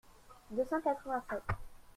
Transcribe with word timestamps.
deux 0.49 0.65
cent 0.65 0.81
quatre-vingt-sept. 0.81 1.43